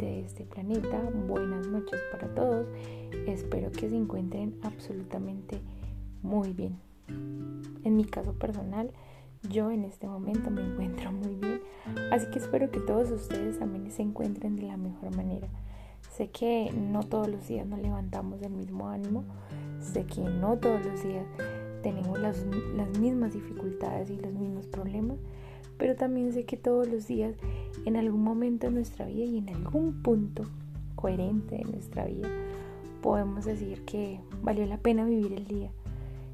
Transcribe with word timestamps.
este 0.00 0.44
planeta. 0.46 0.98
Buenas 1.28 1.66
noches 1.66 2.00
para 2.10 2.26
todos. 2.34 2.66
Espero 3.26 3.70
que 3.70 3.90
se 3.90 3.96
encuentren 3.96 4.54
absolutamente 4.62 5.60
muy 6.22 6.54
bien. 6.54 6.78
En 7.08 7.96
mi 7.96 8.06
caso 8.06 8.32
personal, 8.32 8.90
yo 9.50 9.70
en 9.70 9.84
este 9.84 10.06
momento 10.06 10.50
me 10.50 10.62
encuentro 10.62 11.12
muy 11.12 11.34
bien. 11.34 11.60
Así 12.10 12.30
que 12.30 12.38
espero 12.38 12.70
que 12.70 12.80
todos 12.80 13.10
ustedes 13.10 13.58
también 13.58 13.90
se 13.90 14.00
encuentren 14.00 14.56
de 14.56 14.62
la 14.62 14.78
mejor 14.78 15.14
manera. 15.14 15.48
Sé 16.16 16.30
que 16.30 16.72
no 16.72 17.02
todos 17.02 17.28
los 17.28 17.46
días 17.46 17.66
nos 17.66 17.80
levantamos 17.80 18.40
del 18.40 18.52
mismo 18.52 18.88
ánimo. 18.88 19.24
Sé 19.80 20.06
que 20.06 20.22
no 20.22 20.56
todos 20.56 20.82
los 20.82 21.02
días 21.02 21.26
tenemos 21.82 22.18
las, 22.18 22.46
las 22.74 22.98
mismas 22.98 23.34
dificultades 23.34 24.08
y 24.08 24.16
los 24.16 24.32
mismos 24.32 24.66
problemas 24.66 25.18
pero 25.78 25.96
también 25.96 26.32
sé 26.32 26.44
que 26.44 26.56
todos 26.56 26.88
los 26.88 27.06
días, 27.06 27.34
en 27.84 27.96
algún 27.96 28.22
momento 28.22 28.66
de 28.66 28.72
nuestra 28.72 29.06
vida 29.06 29.24
y 29.24 29.38
en 29.38 29.48
algún 29.50 30.02
punto 30.02 30.44
coherente 30.94 31.56
de 31.56 31.64
nuestra 31.64 32.06
vida, 32.06 32.28
podemos 33.02 33.44
decir 33.44 33.84
que 33.84 34.20
valió 34.42 34.64
la 34.66 34.78
pena 34.78 35.04
vivir 35.04 35.32
el 35.32 35.46
día. 35.46 35.70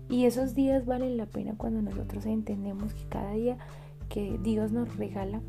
Y 0.09 0.25
esos 0.25 0.55
días 0.55 0.87
valen 0.87 1.17
la 1.17 1.27
pena 1.27 1.55
cuando 1.57 1.83
nosotros 1.83 2.27
entendemos 2.27 2.95
que 2.95 3.05
cada 3.09 3.33
día 3.33 3.59
que 4.09 4.39
Dios 4.43 4.73
nos 4.73 4.97
regala 4.97 5.41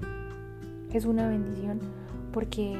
es 0.94 1.06
una 1.06 1.28
bendición, 1.28 1.80
porque 2.32 2.78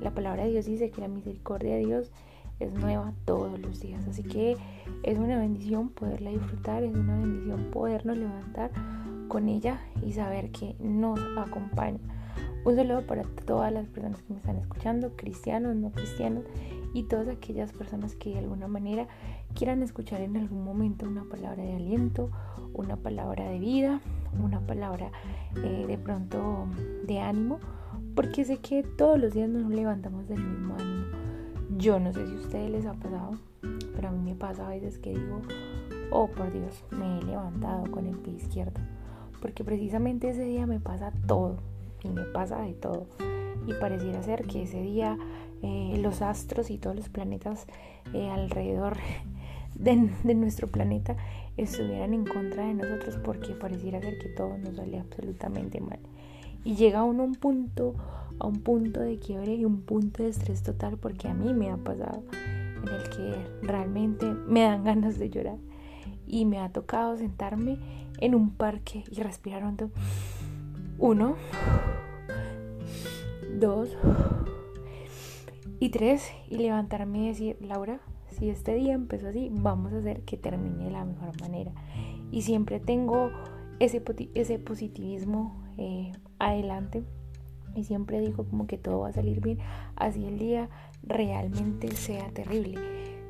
la 0.00 0.12
palabra 0.14 0.44
de 0.44 0.50
Dios 0.50 0.66
dice 0.66 0.90
que 0.90 1.00
la 1.00 1.08
misericordia 1.08 1.74
de 1.74 1.86
Dios 1.86 2.12
es 2.60 2.72
nueva 2.72 3.12
todos 3.24 3.58
los 3.58 3.80
días. 3.80 4.06
Así 4.08 4.22
que 4.22 4.56
es 5.02 5.18
una 5.18 5.38
bendición 5.38 5.88
poderla 5.88 6.30
disfrutar, 6.30 6.84
es 6.84 6.94
una 6.94 7.18
bendición 7.18 7.70
podernos 7.70 8.16
levantar 8.16 8.70
con 9.28 9.48
ella 9.48 9.80
y 10.04 10.12
saber 10.12 10.50
que 10.50 10.76
nos 10.80 11.20
acompaña. 11.36 11.98
Un 12.64 12.76
saludo 12.76 13.06
para 13.06 13.24
todas 13.44 13.70
las 13.72 13.86
personas 13.88 14.22
que 14.22 14.32
me 14.32 14.38
están 14.38 14.56
escuchando, 14.56 15.12
cristianos, 15.16 15.76
no 15.76 15.92
cristianos, 15.92 16.44
y 16.94 17.02
todas 17.02 17.28
aquellas 17.28 17.72
personas 17.72 18.14
que 18.14 18.30
de 18.30 18.38
alguna 18.38 18.68
manera 18.68 19.06
quieran 19.54 19.82
escuchar 19.82 20.22
en 20.22 20.36
algún 20.36 20.64
momento 20.64 21.06
una 21.06 21.24
palabra 21.24 21.62
de 21.62 21.74
aliento, 21.74 22.30
una 22.72 22.96
palabra 22.96 23.50
de 23.50 23.58
vida, 23.58 24.00
una 24.42 24.60
palabra 24.60 25.10
eh, 25.56 25.84
de 25.86 25.98
pronto 25.98 26.66
de 27.06 27.18
ánimo, 27.18 27.58
porque 28.14 28.44
sé 28.44 28.58
que 28.58 28.82
todos 28.82 29.20
los 29.20 29.34
días 29.34 29.50
nos 29.50 29.70
levantamos 29.70 30.26
del 30.28 30.42
mismo 30.42 30.74
ánimo. 30.74 31.04
Yo 31.76 32.00
no 32.00 32.12
sé 32.12 32.26
si 32.26 32.34
a 32.34 32.38
ustedes 32.38 32.70
les 32.70 32.86
ha 32.86 32.94
pasado, 32.94 33.32
pero 33.94 34.08
a 34.08 34.10
mí 34.12 34.30
me 34.30 34.36
pasa 34.36 34.66
a 34.66 34.70
veces 34.70 34.98
que 34.98 35.10
digo, 35.10 35.42
oh 36.12 36.28
por 36.28 36.50
Dios, 36.50 36.82
me 36.92 37.18
he 37.18 37.22
levantado 37.24 37.90
con 37.90 38.06
el 38.06 38.16
pie 38.16 38.34
izquierdo 38.34 38.80
porque 39.40 39.64
precisamente 39.64 40.30
ese 40.30 40.44
día 40.44 40.66
me 40.66 40.80
pasa 40.80 41.12
todo 41.26 41.58
y 42.02 42.08
me 42.08 42.22
pasa 42.22 42.60
de 42.60 42.74
todo. 42.74 43.06
Y 43.66 43.72
pareciera 43.74 44.22
ser 44.22 44.46
que 44.46 44.62
ese 44.62 44.80
día 44.82 45.18
eh, 45.62 45.98
los 46.02 46.20
astros 46.20 46.70
y 46.70 46.78
todos 46.78 46.94
los 46.94 47.08
planetas 47.08 47.66
eh, 48.12 48.28
alrededor 48.28 48.98
de, 49.74 50.34
nuestro 50.34 50.68
planeta 50.68 51.16
estuvieran 51.56 52.12
en 52.12 52.26
contra 52.26 52.66
de 52.66 52.74
nosotros 52.74 53.18
porque 53.24 53.54
pareciera 53.54 54.00
ser 54.00 54.18
que 54.18 54.28
todo 54.28 54.58
nos 54.58 54.76
sale 54.76 54.98
absolutamente 54.98 55.80
mal. 55.80 56.00
Y 56.64 56.76
llega 56.76 57.02
uno 57.02 57.22
a 57.22 57.26
un 57.26 57.34
punto, 57.34 57.94
a 58.38 58.46
un 58.46 58.60
punto 58.60 59.00
de 59.00 59.18
quiebre 59.18 59.54
y 59.54 59.64
un 59.64 59.82
punto 59.82 60.22
de 60.22 60.30
estrés 60.30 60.62
total 60.62 60.98
porque 60.98 61.28
a 61.28 61.34
mí 61.34 61.54
me 61.54 61.70
ha 61.70 61.76
pasado 61.76 62.22
en 62.32 62.88
el 62.88 63.08
que 63.10 63.66
realmente 63.66 64.26
me 64.46 64.62
dan 64.62 64.84
ganas 64.84 65.18
de 65.18 65.30
llorar 65.30 65.56
y 66.26 66.44
me 66.44 66.58
ha 66.58 66.70
tocado 66.70 67.16
sentarme 67.16 67.78
en 68.18 68.34
un 68.34 68.50
parque 68.50 69.04
y 69.10 69.20
respirar 69.20 69.64
hondo. 69.64 69.90
Uno, 70.98 71.36
dos 73.58 73.96
y 75.80 75.88
tres 75.90 76.30
y 76.48 76.56
levantarme 76.56 77.24
y 77.24 77.28
decir, 77.28 77.56
Laura, 77.60 78.00
si 78.30 78.48
este 78.48 78.74
día 78.74 78.94
empezó 78.94 79.28
así, 79.28 79.50
vamos 79.52 79.92
a 79.92 79.98
hacer 79.98 80.22
que 80.22 80.36
termine 80.36 80.84
de 80.84 80.90
la 80.90 81.04
mejor 81.04 81.40
manera. 81.40 81.72
Y 82.30 82.42
siempre 82.42 82.80
tengo 82.80 83.30
ese, 83.80 84.02
ese 84.34 84.58
positivismo 84.58 85.62
eh, 85.78 86.12
adelante 86.38 87.04
y 87.74 87.84
siempre 87.84 88.20
digo 88.20 88.44
como 88.44 88.66
que 88.66 88.78
todo 88.78 89.00
va 89.00 89.08
a 89.08 89.12
salir 89.12 89.40
bien, 89.40 89.58
así 89.96 90.24
el 90.24 90.38
día 90.38 90.68
realmente 91.02 91.90
sea 91.94 92.28
terrible. 92.30 92.78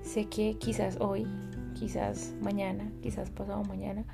Sé 0.03 0.27
que 0.27 0.59
quizás 0.59 0.99
hoy 1.01 1.27
quizás 1.75 2.33
mañana, 2.41 2.91
quizás 3.03 3.31
pasado 3.31 3.63
mañana, 3.65 4.05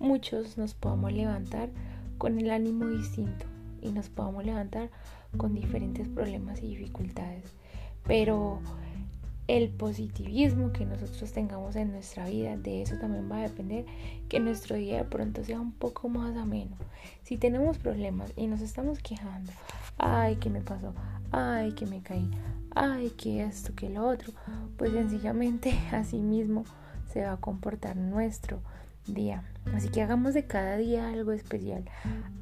muchos 0.00 0.58
nos 0.58 0.74
podamos 0.74 1.12
levantar 1.12 1.70
con 2.18 2.38
el 2.38 2.50
ánimo 2.50 2.86
distinto 2.86 3.46
y 3.80 3.92
nos 3.92 4.08
podamos 4.08 4.44
levantar 4.44 4.90
con 5.36 5.54
diferentes 5.54 6.08
problemas 6.08 6.62
y 6.62 6.68
dificultades. 6.68 7.44
Pero 8.06 8.60
el 9.46 9.68
positivismo 9.68 10.72
que 10.72 10.86
nosotros 10.86 11.32
tengamos 11.32 11.76
en 11.76 11.92
nuestra 11.92 12.26
vida, 12.26 12.56
de 12.56 12.82
eso 12.82 12.96
también 12.98 13.30
va 13.30 13.38
a 13.38 13.42
depender 13.42 13.84
que 14.28 14.40
nuestro 14.40 14.76
día 14.76 14.98
de 14.98 15.04
pronto 15.04 15.44
sea 15.44 15.60
un 15.60 15.72
poco 15.72 16.08
más 16.08 16.36
ameno. 16.36 16.76
Si 17.22 17.36
tenemos 17.36 17.78
problemas 17.78 18.32
y 18.36 18.46
nos 18.46 18.60
estamos 18.60 18.98
quejando, 19.00 19.52
ay, 19.98 20.36
¿qué 20.36 20.48
me 20.48 20.60
pasó? 20.60 20.94
Ay, 21.30 21.72
que 21.72 21.86
me 21.86 22.00
caí. 22.00 22.30
Ay, 22.74 23.10
que 23.10 23.44
esto, 23.44 23.74
que 23.74 23.90
lo 23.90 24.06
otro. 24.06 24.32
Pues 24.78 24.92
sencillamente 24.92 25.78
así 25.92 26.18
mismo 26.18 26.64
se 27.14 27.24
va 27.24 27.32
a 27.32 27.36
comportar 27.38 27.96
nuestro 27.96 28.60
día. 29.06 29.44
Así 29.72 29.88
que 29.88 30.02
hagamos 30.02 30.34
de 30.34 30.46
cada 30.46 30.76
día 30.76 31.08
algo 31.08 31.32
especial. 31.32 31.84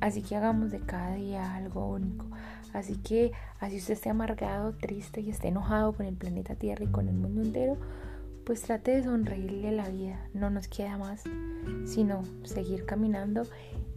Así 0.01 0.23
que 0.23 0.35
hagamos 0.35 0.71
de 0.71 0.81
cada 0.81 1.15
día 1.15 1.55
algo 1.55 1.87
único. 1.89 2.27
Así 2.73 2.97
que 2.97 3.33
así 3.61 3.77
usted 3.77 3.95
esté 3.95 4.09
amargado, 4.09 4.73
triste 4.73 5.21
y 5.21 5.31
esté 5.31 5.49
enojado 5.49 5.93
con 5.93 6.07
el 6.07 6.15
planeta 6.15 6.55
Tierra 6.55 6.85
y 6.85 6.89
con 6.89 7.09
el 7.09 7.15
mundo 7.15 7.43
entero, 7.43 7.77
pues 8.45 8.63
trate 8.63 8.93
de 8.97 9.05
sonreírle 9.05 9.69
a 9.69 9.73
la 9.73 9.89
vida. 9.89 10.19
No 10.33 10.51
nos 10.51 10.69
queda 10.69 10.97
más 10.97 11.23
sino 11.85 12.23
seguir 12.45 12.87
caminando 12.87 13.45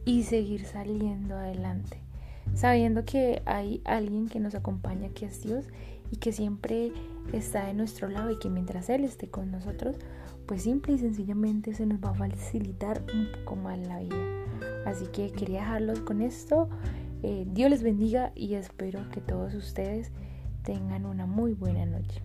y 0.04 0.24
seguir 0.24 0.66
saliendo 0.66 1.36
adelante. 1.36 2.05
Sabiendo 2.54 3.04
que 3.04 3.42
hay 3.46 3.82
alguien 3.84 4.28
que 4.28 4.40
nos 4.40 4.56
acompaña, 4.56 5.10
que 5.10 5.26
es 5.26 5.42
Dios, 5.42 5.66
y 6.12 6.18
que 6.18 6.32
siempre 6.32 6.92
está 7.34 7.66
de 7.66 7.74
nuestro 7.74 8.08
lado 8.08 8.32
y 8.32 8.40
que 8.40 8.50
mientras 8.50 8.90
Él 8.90 9.04
esté 9.04 9.28
con 9.28 9.52
nosotros, 9.52 9.98
pues 10.46 10.64
simple 10.64 10.94
y 10.94 10.98
sencillamente 11.00 11.74
se 11.74 11.86
nos 11.86 12.00
va 12.00 12.12
a 12.12 12.14
facilitar 12.14 13.04
un 13.14 13.28
poco 13.32 13.56
más 13.56 13.80
la 13.80 14.00
vida. 14.00 14.46
Así 14.86 15.08
que 15.08 15.32
quería 15.32 15.62
dejarlos 15.62 16.02
con 16.02 16.22
esto. 16.22 16.70
Eh, 17.24 17.46
Dios 17.52 17.70
les 17.70 17.82
bendiga 17.82 18.32
y 18.36 18.54
espero 18.54 19.10
que 19.10 19.22
todos 19.22 19.56
ustedes 19.56 20.12
tengan 20.64 21.06
una 21.06 21.26
muy 21.26 21.54
buena 21.54 21.86
noche. 21.86 22.22